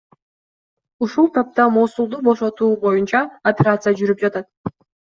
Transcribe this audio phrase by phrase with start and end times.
[1.07, 4.55] Ушул тапта Мосулду бошотуу боюнча операция жүрүп жатат.